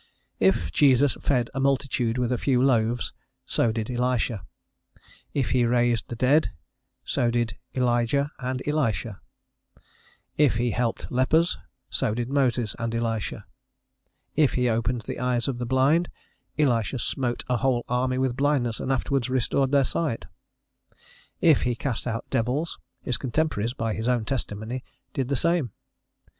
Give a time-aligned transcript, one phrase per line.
[0.39, 3.13] If Jesus fed a multitude with a few loaves,
[3.45, 4.43] so did Elisha:
[5.31, 6.51] if he raised the dead,
[7.05, 9.21] so did Elijah and Elisha;
[10.37, 11.55] if he healed lepers,
[11.87, 13.45] so did Moses and Elisha;
[14.35, 16.09] if he opened the eyes of the blind,
[16.57, 20.25] Elisha smote a whole army with blindness and afterwards restored their sight:
[21.41, 24.83] if he cast out devils, his contemporaries, by his own testimony,
[25.13, 25.71] did the same.